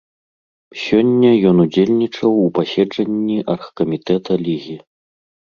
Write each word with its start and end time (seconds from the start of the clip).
Сёння 0.85 1.29
ён 1.49 1.57
удзельнічаў 1.65 2.31
у 2.47 2.47
паседжанні 2.57 3.37
аргкамітэта 3.55 4.41
лігі. 4.49 4.77